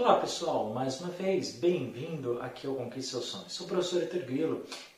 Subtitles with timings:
[0.00, 3.52] Olá pessoal, mais uma vez, bem-vindo aqui ao Conquista Seus Sonhos.
[3.52, 4.26] Sou o professor Eter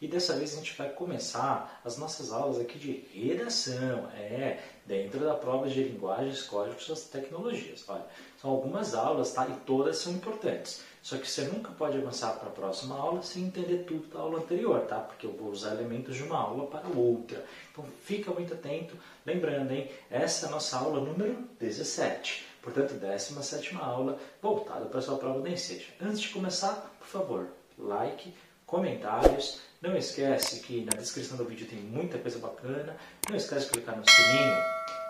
[0.01, 5.19] e dessa vez a gente vai começar as nossas aulas aqui de redação, é, dentro
[5.19, 7.85] da prova de linguagens, códigos e tecnologias.
[7.89, 8.07] Olha,
[8.41, 9.45] são algumas aulas, tá?
[9.49, 10.85] E todas são importantes.
[11.03, 14.39] Só que você nunca pode avançar para a próxima aula sem entender tudo da aula
[14.39, 15.01] anterior, tá?
[15.01, 17.45] Porque eu vou usar elementos de uma aula para outra.
[17.73, 18.97] Então fica muito atento.
[19.27, 19.91] Lembrando, hein?
[20.09, 22.52] Essa é a nossa aula número 17.
[22.63, 25.89] Portanto, 17 aula voltada para a sua prova da Enseja.
[26.01, 28.33] Antes de começar, por favor, like,
[28.65, 29.61] comentários.
[29.83, 32.97] Não esquece que na descrição do vídeo tem muita coisa bacana.
[33.29, 34.57] Não esquece de clicar no sininho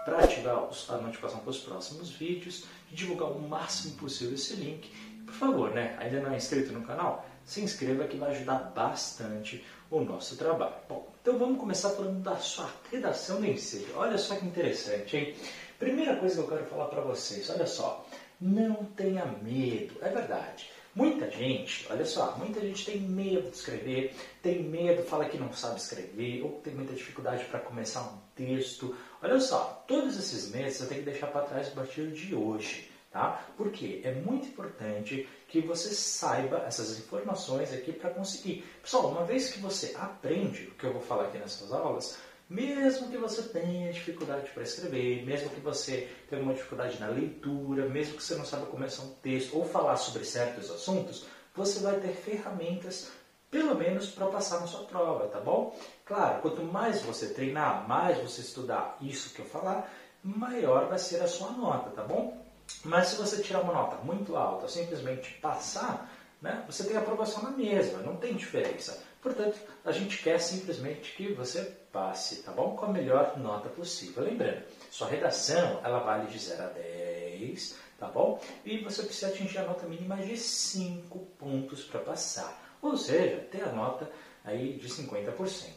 [0.05, 4.91] para ativar a notificação para os próximos vídeos, de divulgar o máximo possível esse link.
[5.25, 7.27] Por favor, né, ainda não é inscrito no canal?
[7.45, 10.75] Se inscreva que vai ajudar bastante o nosso trabalho.
[10.89, 13.93] Bom, então vamos começar falando da sua redação da Enseja.
[13.95, 15.37] Olha só que interessante, hein?
[15.83, 18.07] Primeira coisa que eu quero falar para vocês, olha só,
[18.41, 20.71] não tenha medo, é verdade.
[20.95, 25.53] Muita gente, olha só, muita gente tem medo de escrever, tem medo, fala que não
[25.53, 28.97] sabe escrever, ou tem muita dificuldade para começar um texto.
[29.21, 32.89] Olha só, todos esses medos você tem que deixar para trás a partir de hoje,
[33.11, 33.45] tá?
[33.57, 38.65] Porque é muito importante que você saiba essas informações aqui para conseguir.
[38.81, 43.09] Pessoal, uma vez que você aprende o que eu vou falar aqui nessas aulas, mesmo
[43.09, 48.17] que você tenha dificuldade para escrever, mesmo que você tenha uma dificuldade na leitura, mesmo
[48.17, 52.13] que você não saiba começar um texto ou falar sobre certos assuntos, você vai ter
[52.13, 53.11] ferramentas,
[53.51, 55.77] pelo menos, para passar na sua prova, tá bom?
[56.05, 59.91] Claro, quanto mais você treinar, mais você estudar isso que eu falar,
[60.23, 62.43] maior vai ser a sua nota, tá bom?
[62.85, 66.12] Mas se você tirar uma nota muito alta, simplesmente passar,
[66.43, 69.03] né, você tem aprovação na mesma, não tem diferença.
[69.23, 71.63] Portanto, a gente quer simplesmente que você
[71.93, 72.75] passe, tá bom?
[72.75, 74.25] Com a melhor nota possível.
[74.25, 78.43] Lembrando, sua redação ela vale de 0 a 10, tá bom?
[78.65, 82.77] E você precisa atingir a nota mínima de 5 pontos para passar.
[82.83, 84.11] Ou seja, ter a nota
[84.45, 85.71] aí de 50%.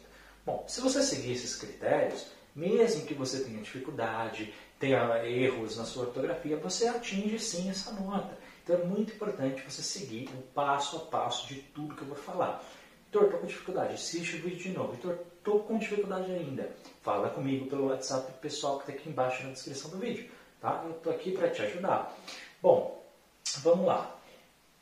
[0.44, 6.06] Bom, se você seguir esses critérios, mesmo que você tenha dificuldade, tenha erros na sua
[6.06, 8.36] ortografia, você atinge sim essa nota.
[8.66, 12.16] Então é muito importante você seguir o passo a passo de tudo que eu vou
[12.16, 12.64] falar.
[13.06, 13.94] Heitor, estou com dificuldade.
[13.94, 14.92] Assiste o vídeo de novo.
[14.94, 16.68] Heitor, estou com dificuldade ainda.
[17.00, 20.28] Fala comigo pelo WhatsApp pessoal que está aqui embaixo na descrição do vídeo.
[20.60, 20.82] Tá?
[20.84, 22.12] Eu estou aqui para te ajudar.
[22.60, 23.00] Bom,
[23.58, 24.18] vamos lá.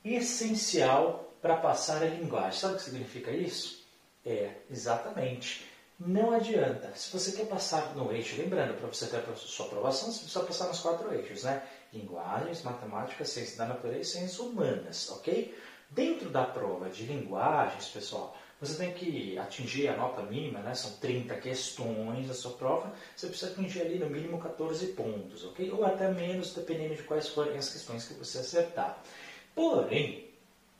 [0.02, 2.58] Essencial para passar a linguagem.
[2.58, 3.84] Sabe o que significa isso?
[4.24, 5.68] É, exatamente.
[6.00, 6.90] Não adianta.
[6.94, 10.44] Se você quer passar no eixo, lembrando, para você ter a sua aprovação, você precisa
[10.44, 11.62] passar nos quatro eixos, né?
[11.94, 15.56] Linguagens, matemática, ciência da natureza e ciências humanas, ok?
[15.90, 20.74] Dentro da prova de linguagens, pessoal, você tem que atingir a nota mínima, né?
[20.74, 25.70] são 30 questões da sua prova, você precisa atingir ali no mínimo 14 pontos, ok?
[25.70, 29.02] Ou até menos, dependendo de quais forem as questões que você acertar.
[29.54, 30.30] Porém,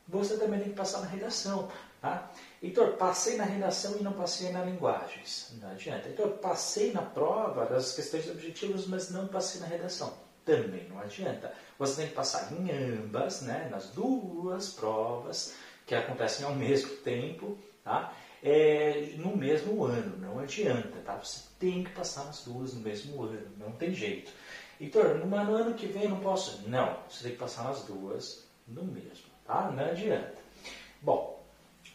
[0.08, 1.70] você também tem que passar na redação.
[2.00, 2.30] Tá?
[2.62, 5.52] Heitor, passei na redação e não passei na linguagens.
[5.60, 6.08] Não adianta.
[6.08, 11.52] Heitor, passei na prova das questões objetivas, mas não passei na redação também não adianta.
[11.78, 15.54] Você tem que passar em ambas, né, nas duas provas
[15.86, 18.12] que acontecem ao mesmo tempo, tá?
[18.42, 21.16] É, no mesmo ano, não adianta, tá?
[21.16, 24.30] Você tem que passar nas duas no mesmo ano, não tem jeito.
[24.80, 26.68] Heitor, no ano que vem não posso?
[26.68, 29.70] Não, você tem que passar nas duas no mesmo, tá?
[29.70, 30.34] Não adianta.
[31.00, 31.42] Bom,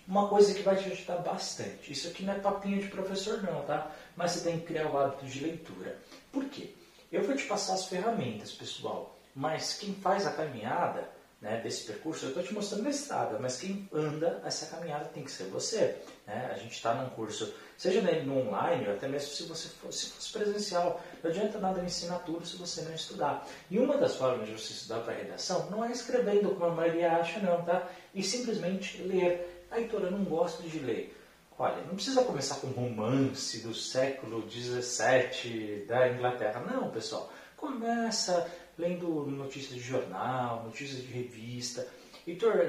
[0.07, 3.63] uma coisa que vai te ajudar bastante, isso aqui não é papinho de professor não,
[3.63, 3.91] tá?
[4.15, 5.99] Mas você tem que criar o hábito de leitura.
[6.31, 6.73] Por quê?
[7.11, 11.09] Eu vou te passar as ferramentas, pessoal, mas quem faz a caminhada
[11.41, 15.23] né, desse percurso, eu estou te mostrando a estrada, mas quem anda essa caminhada tem
[15.23, 15.97] que ser você.
[16.27, 16.51] Né?
[16.53, 20.11] A gente está num curso, seja no online ou até mesmo se você fosse, se
[20.11, 23.47] fosse presencial, não adianta nada ensinar tudo se você não estudar.
[23.71, 27.13] E uma das formas de você estudar para redação não é escrevendo como a maioria
[27.13, 27.89] acha, não, tá?
[28.13, 29.65] E simplesmente ler.
[29.71, 31.18] Ah, Heitor, eu não gosto de ler.
[31.61, 36.61] Olha, não precisa começar com romance do século XVII da Inglaterra.
[36.61, 37.29] Não, pessoal.
[37.57, 41.85] Começa lendo notícias de jornal, notícias de revista.
[42.25, 42.65] Heitor,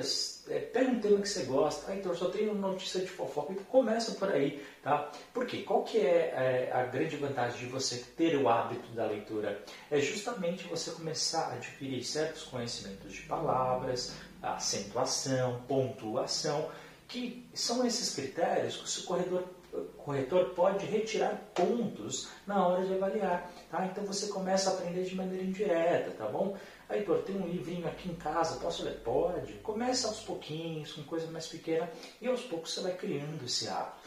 [0.49, 1.89] é, pega um tema que você gosta.
[1.89, 3.53] Ah, Heitor, só tenho notícia de fofoca.
[3.53, 5.09] Então começa por aí, tá?
[5.33, 5.59] Por quê?
[5.59, 9.63] Qual que é, é a grande vantagem de você ter o hábito da leitura?
[9.89, 16.69] É justamente você começar a adquirir certos conhecimentos de palavras, acentuação, pontuação,
[17.11, 19.45] que são esses critérios que o corredor,
[19.99, 23.51] corretor pode retirar pontos na hora de avaliar.
[23.69, 23.85] Tá?
[23.87, 26.57] Então você começa a aprender de maneira indireta, tá bom?
[26.89, 29.01] Aí, pô, tem um livrinho aqui em casa, posso ler?
[29.01, 29.55] Pode.
[29.55, 31.91] Começa aos pouquinhos, com coisa mais pequena,
[32.21, 33.99] e aos poucos você vai criando esse hábito.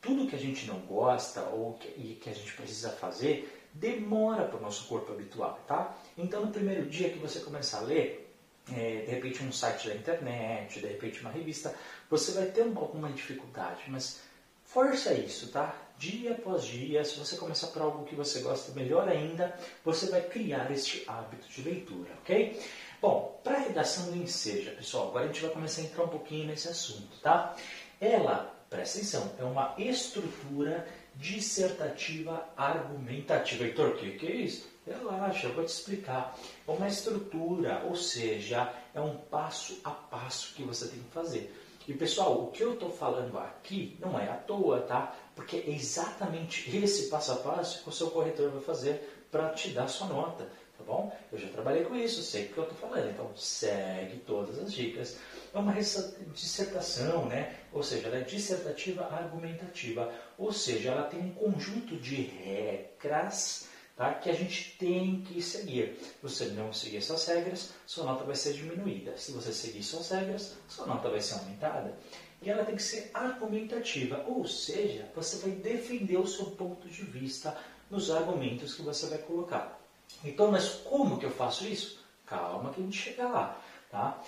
[0.00, 4.44] Tudo que a gente não gosta ou que, e que a gente precisa fazer demora
[4.44, 5.96] para o nosso corpo habituar, tá?
[6.18, 8.22] Então, no primeiro dia que você começar a ler,
[8.70, 11.74] é, de repente um site da internet, de repente uma revista,
[12.12, 14.20] você vai ter alguma dificuldade, mas
[14.64, 15.74] força isso, tá?
[15.96, 20.20] Dia após dia, se você começar por algo que você gosta, melhor ainda, você vai
[20.20, 22.60] criar este hábito de leitura, ok?
[23.00, 26.08] Bom, para a redação do Enseja, pessoal, agora a gente vai começar a entrar um
[26.08, 27.56] pouquinho nesse assunto, tá?
[27.98, 33.64] Ela, presta atenção, é uma estrutura dissertativa argumentativa.
[33.64, 34.68] Heitor, o que, que é isso?
[34.86, 36.38] Relaxa, eu vou te explicar.
[36.68, 41.50] É uma estrutura, ou seja, é um passo a passo que você tem que fazer.
[41.86, 45.16] E pessoal, o que eu estou falando aqui não é à toa, tá?
[45.34, 49.70] Porque é exatamente esse passo a passo que o seu corretor vai fazer para te
[49.70, 50.44] dar sua nota,
[50.78, 51.12] tá bom?
[51.32, 54.72] Eu já trabalhei com isso, sei o que eu estou falando, então segue todas as
[54.72, 55.18] dicas.
[55.52, 57.56] É uma dissertação, né?
[57.72, 64.14] Ou seja, ela é dissertativa argumentativa, ou seja, ela tem um conjunto de regras tá?
[64.14, 65.96] que a gente tem que seguir.
[66.00, 69.16] Se você não seguir essas regras, sua nota vai ser diminuída.
[69.16, 71.96] Se você seguir suas regras, sua nota vai ser aumentada.
[72.40, 77.02] E ela tem que ser argumentativa, ou seja, você vai defender o seu ponto de
[77.02, 77.56] vista
[77.88, 79.80] nos argumentos que você vai colocar.
[80.24, 82.02] Então, mas como que eu faço isso?
[82.26, 83.60] Calma que a gente chega lá.
[83.90, 84.20] Tá?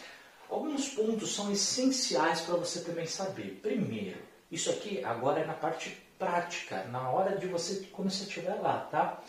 [0.49, 3.59] Alguns pontos são essenciais para você também saber.
[3.63, 4.21] Primeiro,
[4.51, 8.81] isso aqui agora é na parte prática, na hora de você, quando você estiver lá,
[8.91, 9.21] tá?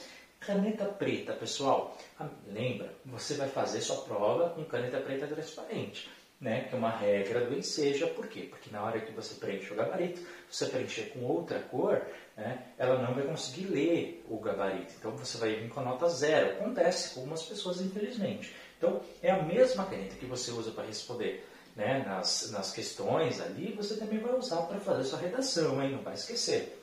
[0.45, 1.97] Caneta preta, pessoal.
[2.19, 6.07] Ah, lembra, você vai fazer sua prova com caneta preta transparente,
[6.39, 6.65] né?
[6.65, 8.05] Que é uma regra do Enseja.
[8.05, 8.41] Por quê?
[8.47, 11.99] Porque na hora que você preenche o gabarito, você preencher com outra cor,
[12.37, 12.63] né?
[12.77, 14.93] Ela não vai conseguir ler o gabarito.
[14.99, 16.51] Então você vai vir com a nota zero.
[16.51, 18.55] Acontece com algumas pessoas, infelizmente.
[18.77, 21.43] Então é a mesma caneta que você usa para responder.
[21.75, 25.91] Né, nas, nas questões ali, você também vai usar para fazer sua redação, hein?
[25.91, 26.81] não vai esquecer.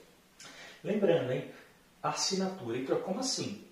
[0.85, 1.51] Lembrando, hein?
[2.03, 2.79] Assinatura.
[2.79, 3.65] Então, como assim?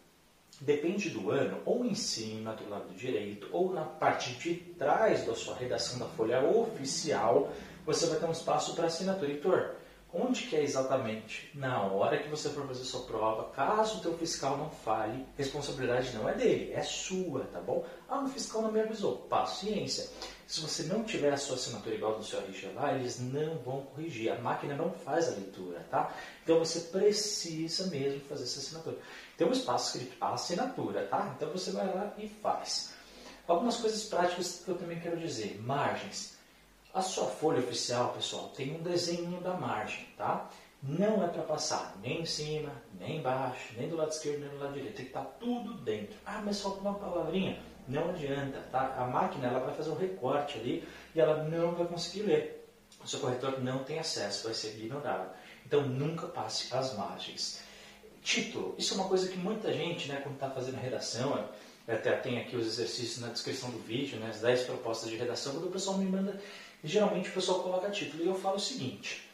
[0.61, 5.35] Depende do ano, ou em cima do lado direito, ou na parte de trás da
[5.35, 7.51] sua redação da folha oficial,
[7.87, 9.31] você vai ter um espaço para assinatura.
[9.31, 9.75] Heitor,
[10.13, 11.51] onde que é exatamente?
[11.55, 16.15] Na hora que você for fazer sua prova, caso o teu fiscal não fale, responsabilidade
[16.15, 17.85] não é dele, é sua, tá bom?
[18.09, 19.19] Ah, o fiscal não me avisou.
[19.29, 20.09] Paciência.
[20.47, 23.83] Se você não tiver a sua assinatura igual do seu RG lá, eles não vão
[23.83, 24.33] corrigir.
[24.33, 26.13] A máquina não faz a leitura, tá?
[26.43, 28.99] Então você precisa mesmo fazer essa assinatura.
[29.37, 31.33] Tem um espaço escrito assinatura, tá?
[31.37, 32.93] Então você vai lá e faz.
[33.47, 35.61] Algumas coisas práticas que eu também quero dizer.
[35.63, 36.40] Margens.
[36.93, 40.51] A sua folha oficial, pessoal, tem um desenho da margem, tá?
[40.83, 44.59] Não é para passar nem em cima, nem embaixo, nem do lado esquerdo, nem do
[44.59, 44.97] lado direito.
[44.97, 46.17] Tem que estar tá tudo dentro.
[46.27, 47.61] Ah, mas falta uma palavrinha.
[47.87, 48.97] Não adianta, tá?
[48.99, 52.69] A máquina ela vai fazer um recorte ali e ela não vai conseguir ler.
[53.05, 55.31] O seu corretor não tem acesso, vai ser ignorado.
[55.65, 57.63] Então nunca passe as margens.
[58.23, 58.75] Título.
[58.77, 61.49] Isso é uma coisa que muita gente, né, quando está fazendo redação,
[61.87, 65.53] até tem aqui os exercícios na descrição do vídeo, né, as 10 propostas de redação,
[65.53, 66.41] quando o pessoal me manda,
[66.83, 68.23] geralmente o pessoal coloca título.
[68.23, 69.29] E eu falo o seguinte,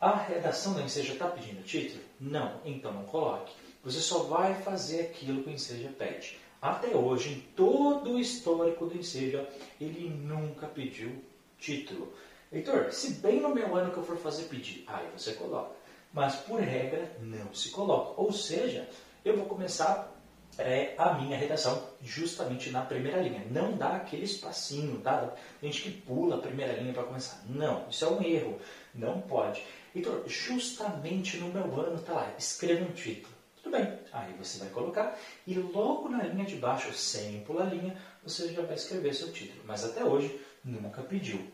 [0.00, 2.02] a redação da Enseja está pedindo título?
[2.20, 3.52] Não, então não coloque.
[3.82, 6.38] Você só vai fazer aquilo que o Enseja pede.
[6.60, 9.48] Até hoje, em todo o histórico do Enseja,
[9.80, 11.22] ele nunca pediu
[11.58, 12.12] título.
[12.52, 15.74] Heitor, se bem no meu ano que eu for fazer pedir, aí você coloca.
[16.12, 18.20] Mas por regra, não se coloca.
[18.20, 18.88] Ou seja,
[19.24, 20.15] eu vou começar
[20.58, 23.46] é, a minha redação justamente na primeira linha.
[23.50, 25.34] Não dá aquele espacinho, tá?
[25.60, 27.42] Tem gente que pula a primeira linha para começar.
[27.48, 28.58] Não, isso é um erro.
[28.94, 29.62] Não pode.
[29.94, 33.34] Heitor, justamente no meu ano, tá lá, escreva um título.
[33.62, 33.98] Tudo bem.
[34.12, 38.62] Aí você vai colocar e logo na linha de baixo, sem pular linha, você já
[38.62, 39.62] vai escrever seu título.
[39.66, 41.44] Mas até hoje nunca pediu.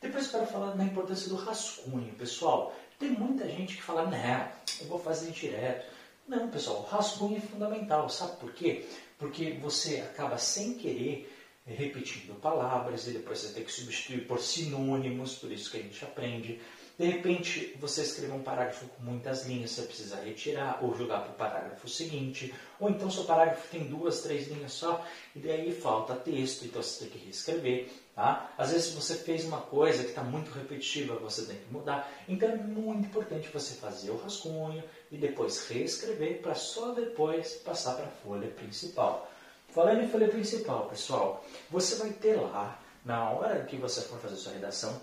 [0.00, 2.14] Depois eu quero falar na importância do rascunho.
[2.14, 4.48] Pessoal, tem muita gente que fala, não,
[4.80, 5.97] eu vou fazer direto.
[6.28, 8.08] Não, pessoal, rascunho é fundamental.
[8.10, 8.84] Sabe por quê?
[9.18, 11.34] Porque você acaba sem querer
[11.66, 16.04] repetindo palavras e depois você tem que substituir por sinônimos, por isso que a gente
[16.04, 16.60] aprende.
[16.98, 21.30] De repente, você escreveu um parágrafo com muitas linhas, você precisa retirar ou jogar para
[21.30, 22.52] o parágrafo seguinte.
[22.80, 27.04] Ou então, seu parágrafo tem duas, três linhas só, e daí falta texto, então você
[27.04, 27.88] tem que reescrever.
[28.16, 28.52] Tá?
[28.58, 32.12] Às vezes, você fez uma coisa que está muito repetitiva, você tem que mudar.
[32.26, 37.94] Então, é muito importante você fazer o rascunho e depois reescrever para só depois passar
[37.94, 39.30] para a folha principal.
[39.68, 44.34] Falando em folha principal, pessoal, você vai ter lá, na hora que você for fazer
[44.34, 45.00] sua redação,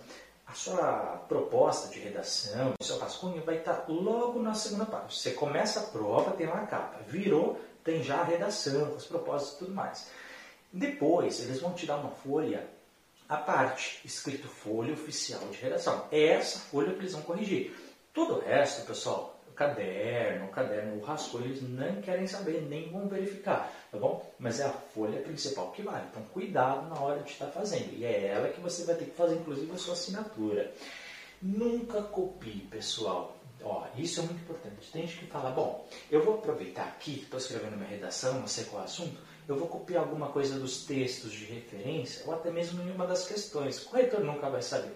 [0.47, 5.09] a sua proposta de redação, o seu rascunho vai estar logo na segunda página.
[5.09, 6.99] Você começa a prova, tem lá a capa.
[7.07, 10.07] Virou, tem já a redação, os propósitos e tudo mais.
[10.71, 12.67] Depois, eles vão te dar uma folha
[13.27, 16.07] à parte, escrito folha oficial de redação.
[16.11, 17.75] É essa folha que eles vão corrigir.
[18.13, 23.73] Todo o resto, pessoal, caderno, caderno, o rascunho, eles nem querem saber, nem vão verificar,
[23.91, 24.29] tá bom?
[24.37, 26.05] Mas é a folha principal que vale.
[26.11, 27.93] Então, cuidado na hora de estar fazendo.
[27.93, 30.71] E é ela que você vai ter que fazer, inclusive, a sua assinatura.
[31.41, 33.37] Nunca copie, pessoal.
[33.63, 34.91] Ó, isso é muito importante.
[34.91, 38.65] Tem gente que fala, bom, eu vou aproveitar aqui, estou escrevendo minha redação, não sei
[38.65, 42.51] qual é o assunto, eu vou copiar alguma coisa dos textos de referência, ou até
[42.51, 43.83] mesmo em uma das questões.
[43.83, 44.95] O corretor nunca vai saber.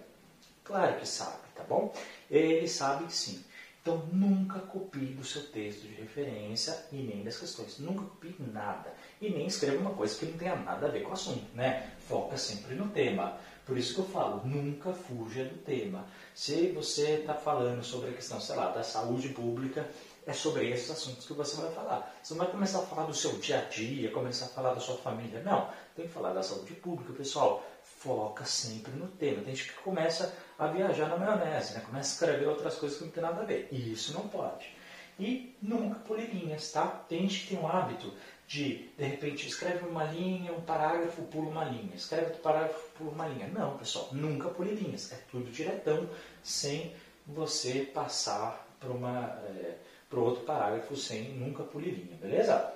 [0.64, 1.92] Claro que sabe, tá bom?
[2.30, 3.44] Ele sabe sim.
[3.90, 7.80] Então, nunca copie do seu texto de referência e nem das questões.
[7.80, 8.94] Nunca copie nada.
[9.20, 11.92] E nem escreva uma coisa que não tenha nada a ver com o assunto, né?
[12.08, 13.36] Foca sempre no tema.
[13.66, 16.06] Por isso que eu falo, nunca fuja do tema.
[16.36, 19.90] Se você está falando sobre a questão, sei lá, da saúde pública,
[20.24, 22.16] é sobre esses assuntos que você vai falar.
[22.22, 24.80] Você não vai começar a falar do seu dia a dia, começar a falar da
[24.80, 25.42] sua família.
[25.42, 27.66] Não, tem que falar da saúde pública, pessoal.
[28.00, 29.44] Foca sempre no tema.
[29.44, 31.82] Tem gente que começa a viajar na maionese, né?
[31.86, 33.68] começa a escrever outras coisas que não tem nada a ver.
[33.72, 34.74] E isso não pode.
[35.20, 36.88] E nunca pule linhas, tá?
[37.10, 38.14] Tem gente que tem um hábito
[38.48, 41.94] de, de repente, escreve uma linha, um parágrafo, pula uma linha.
[41.94, 43.48] Escreve outro parágrafo, pula uma linha.
[43.50, 45.12] Não, pessoal, nunca pule linhas.
[45.12, 46.10] É tudo diretão,
[46.42, 46.96] sem
[47.28, 49.76] você passar para é,
[50.14, 52.74] outro parágrafo, sem nunca pulir linha, beleza?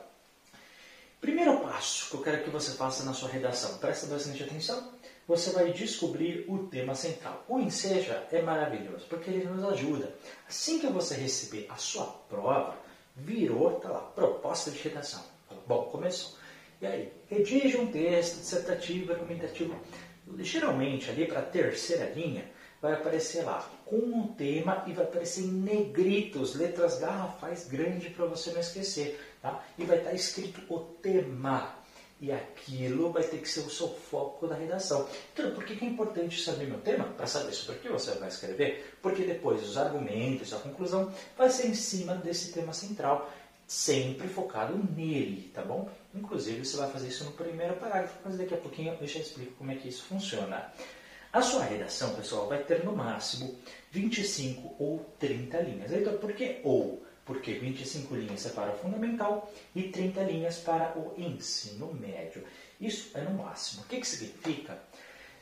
[1.20, 4.93] Primeiro passo que eu quero que você faça na sua redação, presta bastante atenção,
[5.28, 7.46] você vai descobrir o tema central.
[7.48, 10.14] O Enseja é maravilhoso, porque ele nos ajuda.
[10.48, 12.78] Assim que você receber a sua prova,
[13.16, 15.24] virou, tá lá, proposta de redação.
[15.68, 16.38] Bom, começou.
[16.82, 19.80] E aí, redige um texto dissertativo, argumentativo.
[20.40, 22.50] Geralmente, ali para a terceira linha,
[22.82, 28.26] vai aparecer lá com um tema e vai aparecer em negritos, letras garrafais grandes para
[28.26, 29.20] você não esquecer.
[29.42, 29.64] Tá?
[29.78, 31.83] E vai estar tá escrito o tema.
[32.24, 35.06] E aquilo vai ter que ser o seu foco da redação.
[35.34, 37.04] Então, por que é importante saber meu tema?
[37.04, 38.98] Para saber sobre o que você vai escrever?
[39.02, 43.30] Porque depois os argumentos, a conclusão, vai ser em cima desse tema central
[43.68, 45.90] sempre focado nele, tá bom?
[46.16, 49.56] Inclusive, você vai fazer isso no primeiro parágrafo, mas daqui a pouquinho eu já explico
[49.58, 50.72] como é que isso funciona.
[51.34, 53.54] A sua redação, pessoal, vai ter no máximo
[53.92, 55.92] 25 ou 30 linhas.
[55.92, 57.04] Então, por que ou?
[57.26, 62.44] Porque 25 linhas é para o fundamental e 30 linhas para o ensino médio.
[62.80, 63.84] Isso é no máximo.
[63.84, 64.78] O que, que significa?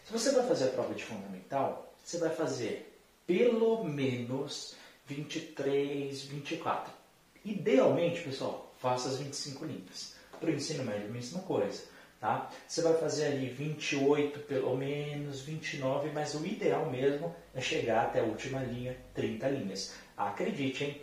[0.05, 2.87] Se você vai fazer a prova de fundamental, você vai fazer
[3.25, 4.75] pelo menos
[5.07, 7.01] 23, 24
[7.43, 10.15] Idealmente, pessoal, faça as 25 linhas.
[10.39, 11.83] Para o ensino médio, a mesma coisa.
[12.19, 12.51] Tá?
[12.67, 18.19] Você vai fazer ali 28 pelo menos, 29, mas o ideal mesmo é chegar até
[18.19, 19.95] a última linha, 30 linhas.
[20.15, 21.01] Acredite, hein?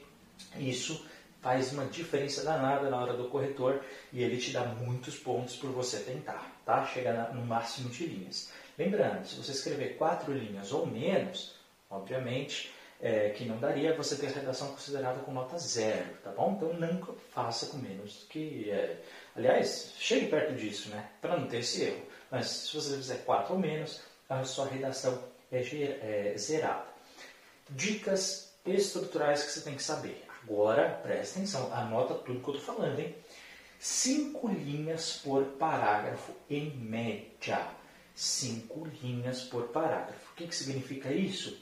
[0.58, 1.04] Isso
[1.40, 3.80] faz uma diferença danada na hora do corretor
[4.12, 6.84] e ele te dá muitos pontos por você tentar, tá?
[6.86, 8.50] Chegar no máximo de linhas.
[8.76, 11.54] Lembrando, se você escrever quatro linhas ou menos,
[11.90, 16.54] obviamente, é, que não daria você ter redação considerada com nota zero, tá bom?
[16.56, 18.70] Então nunca faça com menos que.
[18.70, 18.96] É,
[19.36, 21.08] aliás, chegue perto disso, né?
[21.20, 22.02] Para não ter esse erro.
[22.30, 26.86] Mas se você fizer 4 ou menos, a sua redação é, é zerada.
[27.70, 30.27] Dicas estruturais que você tem que saber.
[30.48, 33.14] Agora, presta atenção, anota tudo que eu estou falando, hein?
[33.78, 37.68] Cinco linhas por parágrafo em média.
[38.14, 40.32] Cinco linhas por parágrafo.
[40.32, 41.54] O que, que significa isso?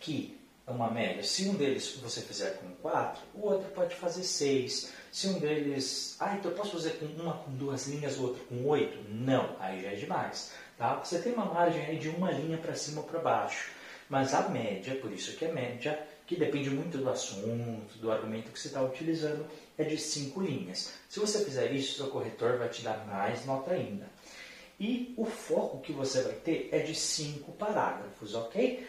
[0.00, 1.22] Que é uma média.
[1.22, 4.92] Se um deles você fizer com 4, o outro pode fazer 6.
[5.12, 6.16] Se um deles.
[6.18, 9.10] Ah, então eu posso fazer com uma com duas linhas, o outro com 8?
[9.10, 10.52] Não, aí já é demais.
[10.76, 10.96] Tá?
[10.96, 13.70] Você tem uma margem aí de uma linha para cima ou para baixo.
[14.08, 18.52] Mas a média, por isso que é média, que depende muito do assunto, do argumento
[18.52, 19.46] que você está utilizando,
[19.78, 20.92] é de 5 linhas.
[21.08, 24.06] Se você fizer isso, seu corretor vai te dar mais nota ainda.
[24.78, 28.86] E o foco que você vai ter é de 5 parágrafos, ok?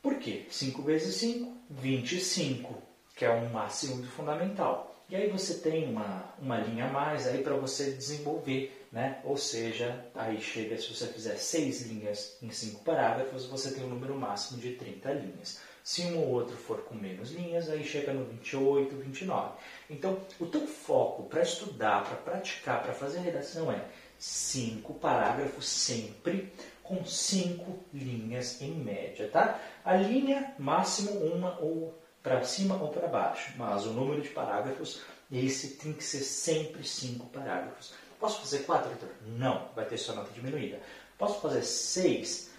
[0.00, 0.46] Por quê?
[0.48, 2.80] 5 vezes 5, 25,
[3.16, 4.96] que é um máximo fundamental.
[5.10, 9.20] E aí você tem uma, uma linha a mais aí para você desenvolver, né?
[9.24, 13.88] Ou seja, aí chega, se você fizer 6 linhas em 5 parágrafos, você tem um
[13.88, 15.71] número máximo de 30 linhas.
[15.82, 19.50] Se um ou outro for com menos linhas, aí chega no 28, 29.
[19.90, 23.84] Então, o teu foco para estudar, para praticar, para fazer redação é
[24.18, 29.58] 5 parágrafos sempre, com cinco linhas em média, tá?
[29.84, 35.00] A linha máximo uma ou para cima ou para baixo, mas o número de parágrafos
[35.30, 37.94] esse tem que ser sempre cinco parágrafos.
[38.20, 39.08] Posso fazer quatro, Heitor?
[39.26, 40.78] Não, vai ter sua nota diminuída.
[41.16, 42.50] Posso fazer seis?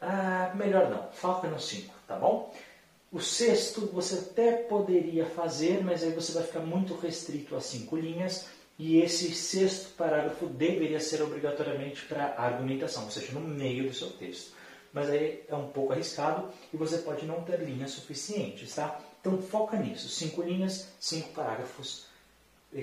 [0.00, 2.52] Ah, melhor não, foca no cinco, tá bom?
[3.16, 7.96] O sexto você até poderia fazer, mas aí você vai ficar muito restrito a cinco
[7.96, 8.44] linhas
[8.78, 14.10] e esse sexto parágrafo deveria ser obrigatoriamente para argumentação, ou seja, no meio do seu
[14.10, 14.52] texto.
[14.92, 19.00] Mas aí é um pouco arriscado e você pode não ter linhas suficientes, tá?
[19.18, 20.10] Então foca nisso.
[20.10, 22.04] Cinco linhas, cinco parágrafos,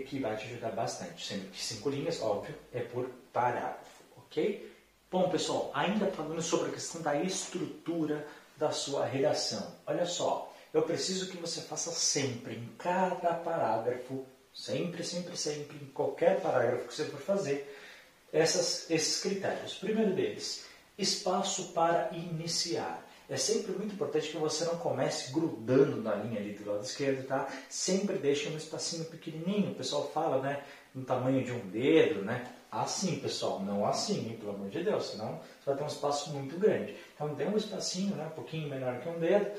[0.07, 1.27] que vai te ajudar bastante.
[1.27, 4.67] Sendo que cinco linhas, óbvio, é por parágrafo, ok?
[5.11, 8.27] Bom, pessoal, ainda falando sobre a questão da estrutura
[8.63, 9.75] da sua redação.
[9.85, 15.87] Olha só, eu preciso que você faça sempre, em cada parágrafo, sempre, sempre, sempre, em
[15.87, 17.77] qualquer parágrafo que você for fazer,
[18.31, 19.73] essas, esses critérios.
[19.73, 20.63] Primeiro deles,
[20.97, 23.05] espaço para iniciar.
[23.29, 27.27] É sempre muito importante que você não comece grudando na linha ali do lado esquerdo,
[27.27, 27.49] tá?
[27.69, 29.71] Sempre deixe um espacinho pequenininho.
[29.71, 30.63] O pessoal fala, né,
[30.95, 32.49] no tamanho de um dedo, né?
[32.73, 36.31] Assim, pessoal, não assim, hein, pelo amor de Deus, senão você vai ter um espaço
[36.31, 36.95] muito grande.
[37.13, 39.51] Então, tem um espacinho, né, um pouquinho menor que um dedo,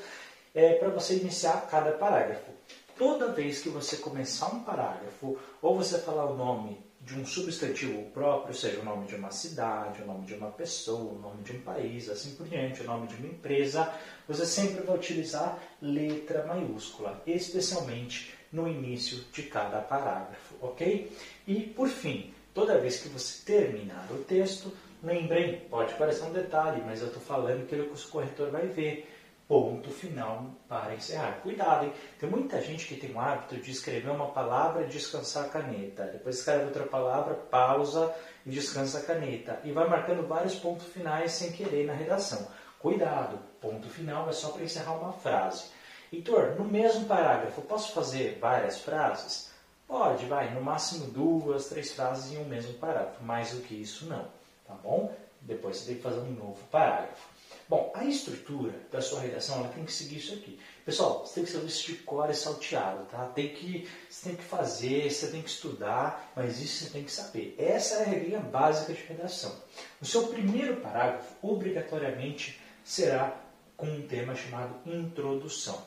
[0.53, 2.51] é, para você iniciar cada parágrafo.
[2.99, 8.03] Toda vez que você começar um parágrafo, ou você falar o nome de um substantivo
[8.11, 11.53] próprio, seja o nome de uma cidade, o nome de uma pessoa, o nome de
[11.53, 13.93] um país, assim por diante, o nome de uma empresa,
[14.27, 21.17] você sempre vai utilizar letra maiúscula, especialmente no início de cada parágrafo, ok?
[21.47, 26.83] E por fim, toda vez que você terminar o texto, lembrem, pode parecer um detalhe,
[26.87, 29.11] mas eu estou falando que o corretor vai ver
[29.47, 31.41] ponto final para encerrar.
[31.43, 31.93] Cuidado, hein?
[32.19, 36.05] Tem muita gente que tem o hábito de escrever uma palavra e descansar a caneta.
[36.05, 38.15] Depois escreve outra palavra, pausa
[38.47, 39.61] e descansa a caneta.
[39.65, 42.49] E vai marcando vários pontos finais sem querer na redação.
[42.79, 45.65] Cuidado, ponto final é só para encerrar uma frase.
[46.13, 49.54] Heitor, no mesmo parágrafo, posso fazer várias frases?
[49.87, 53.23] Pode, vai, no máximo duas, três frases em um mesmo parágrafo.
[53.23, 54.27] Mais do que isso, não.
[54.67, 55.15] Tá bom?
[55.41, 57.35] Depois você tem que fazer um novo parágrafo.
[57.67, 60.59] Bom, a estrutura da sua redação ela tem que seguir isso aqui.
[60.85, 63.25] Pessoal, você tem que saber isso de cor e salteado, tá?
[63.35, 67.11] Tem que, você tem que fazer, você tem que estudar, mas isso você tem que
[67.11, 67.55] saber.
[67.59, 69.55] Essa é a regrinha básica de redação.
[70.01, 73.35] O seu primeiro parágrafo, obrigatoriamente, será
[73.79, 75.83] com um tema chamado introdução.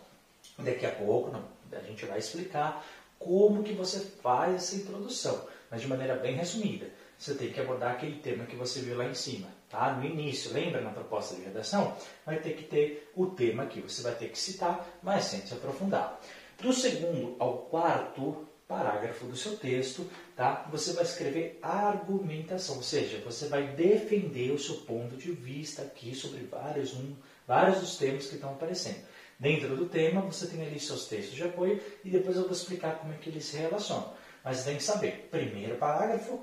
[0.58, 2.84] Daqui a pouco não, a gente vai explicar
[3.28, 6.90] como que você faz essa introdução, mas de maneira bem resumida.
[7.20, 9.92] Você tem que abordar aquele tema que você viu lá em cima tá?
[9.92, 11.94] no início, lembra na proposta de redação?
[12.26, 15.54] Vai ter que ter o tema que você vai ter que citar, mas sem se
[15.54, 16.22] aprofundar.
[16.62, 20.66] Do segundo ao quarto parágrafo do seu texto, tá?
[20.72, 26.16] você vai escrever argumentação, ou seja, você vai defender o seu ponto de vista aqui
[26.16, 27.14] sobre vários, um,
[27.46, 29.04] vários dos temas que estão aparecendo.
[29.40, 32.98] Dentro do tema, você tem ali seus textos de apoio e depois eu vou explicar
[32.98, 34.12] como é que eles se relacionam.
[34.44, 36.42] Mas tem que saber, primeiro parágrafo,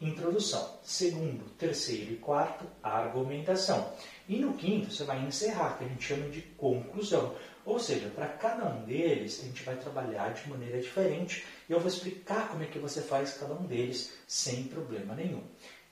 [0.00, 0.78] introdução.
[0.82, 3.92] Segundo, terceiro e quarto, argumentação.
[4.28, 7.34] E no quinto, você vai encerrar, que a gente chama de conclusão.
[7.64, 11.80] Ou seja, para cada um deles, a gente vai trabalhar de maneira diferente e eu
[11.80, 15.42] vou explicar como é que você faz cada um deles sem problema nenhum.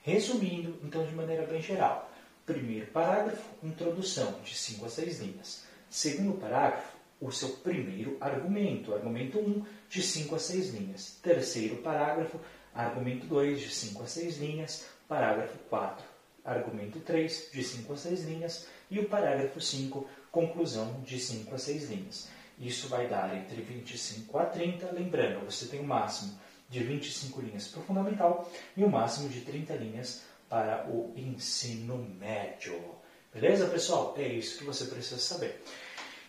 [0.03, 2.11] Resumindo, então, de maneira bem geral.
[2.45, 5.68] Primeiro parágrafo, introdução, de 5 a 6 linhas.
[5.89, 11.19] Segundo parágrafo, o seu primeiro argumento, argumento 1, um, de 5 a 6 linhas.
[11.21, 12.39] Terceiro parágrafo,
[12.73, 14.85] Argumento 2, de 5 a 6 linhas.
[15.07, 16.05] Parágrafo 4,
[16.45, 18.67] argumento 3, de 5 a 6 linhas.
[18.89, 22.29] E o parágrafo 5, conclusão, de 5 a 6 linhas.
[22.59, 24.91] Isso vai dar entre 25 a 30.
[24.91, 28.89] Lembrando, você tem o um máximo de 25 linhas para o fundamental e o um
[28.89, 32.98] máximo de 30 linhas para o ensino médio.
[33.33, 34.15] Beleza, pessoal?
[34.17, 35.63] É isso que você precisa saber.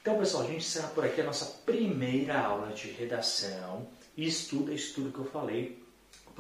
[0.01, 3.89] Então, pessoal, a gente encerra por aqui a nossa primeira aula de redação.
[4.17, 5.81] Estuda, estuda o que eu falei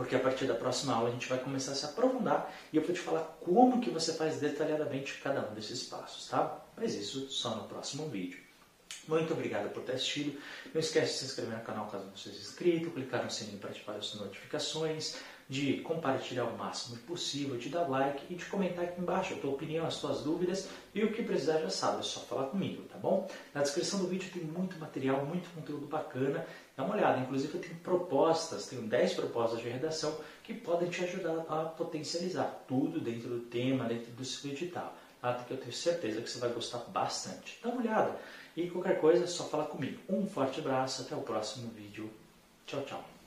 [0.00, 2.82] porque a partir da próxima aula a gente vai começar a se aprofundar e eu
[2.82, 6.64] vou te falar como que você faz detalhadamente cada um desses passos, tá?
[6.74, 8.40] Mas isso só no próximo vídeo.
[9.10, 10.38] Muito obrigado por ter assistido.
[10.72, 13.70] Não esquece de se inscrever no canal caso não seja inscrito, clicar no sininho para
[13.70, 15.16] ativar as notificações,
[15.48, 19.50] de compartilhar o máximo possível, de dar like e de comentar aqui embaixo a tua
[19.50, 22.96] opinião, as tuas dúvidas e o que precisar já sabe, é só falar comigo, tá
[22.98, 23.28] bom?
[23.52, 26.46] Na descrição do vídeo tem muito material, muito conteúdo bacana,
[26.76, 31.02] dá uma olhada, inclusive eu tenho propostas, tenho 10 propostas de redação que podem te
[31.02, 35.34] ajudar a potencializar tudo dentro do tema, dentro do seu edital, tá?
[35.34, 37.58] que eu tenho certeza que você vai gostar bastante.
[37.60, 38.16] Dá uma olhada
[38.56, 40.00] e qualquer coisa é só falar comigo.
[40.08, 42.10] Um forte abraço, até o próximo vídeo.
[42.66, 43.19] Tchau, tchau.